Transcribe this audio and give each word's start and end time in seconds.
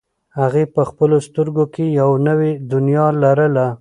هغې 0.39 0.63
په 0.73 0.81
خپلو 0.89 1.17
سترګو 1.27 1.63
کې 1.73 1.85
یوه 1.99 2.17
نوې 2.27 2.51
دنیا 2.73 3.05
لرله. 3.21 3.65